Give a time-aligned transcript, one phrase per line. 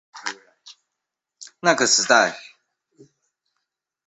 [1.61, 2.35] 那個時代